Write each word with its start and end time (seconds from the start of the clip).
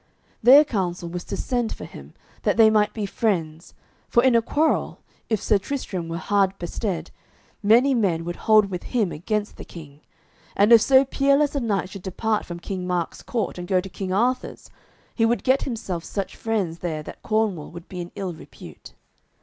Their 0.41 0.65
counsel 0.65 1.09
was 1.09 1.23
to 1.25 1.37
send 1.37 1.73
for 1.75 1.85
him, 1.85 2.15
that 2.41 2.57
they 2.57 2.71
might 2.71 2.91
be 2.91 3.05
friends, 3.05 3.75
for 4.09 4.23
in 4.23 4.35
a 4.35 4.41
quarrel, 4.41 4.97
if 5.29 5.39
Sir 5.39 5.59
Tristram 5.59 6.09
were 6.09 6.17
hard 6.17 6.57
bestead, 6.57 7.11
many 7.61 7.93
men 7.93 8.25
would 8.25 8.37
hold 8.47 8.71
with 8.71 8.81
him 8.81 9.11
against 9.11 9.57
the 9.57 9.63
king; 9.63 9.99
and 10.55 10.73
if 10.73 10.81
so 10.81 11.05
peerless 11.05 11.53
a 11.53 11.59
knight 11.59 11.87
should 11.91 12.01
depart 12.01 12.47
from 12.47 12.59
King 12.59 12.87
Mark's 12.87 13.21
court 13.21 13.59
and 13.59 13.67
go 13.67 13.79
to 13.79 13.89
King 13.89 14.11
Arthur's 14.11 14.71
he 15.13 15.23
would 15.23 15.43
get 15.43 15.65
himself 15.65 16.03
such 16.03 16.35
friends 16.35 16.79
there 16.79 17.03
that 17.03 17.21
Cornwall 17.21 17.69
would 17.69 17.87
be 17.87 18.01
in 18.01 18.11
ill 18.15 18.33
repute. 18.33 18.95